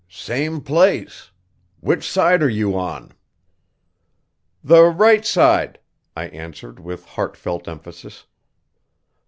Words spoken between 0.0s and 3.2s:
"Same place. Which side are you on?"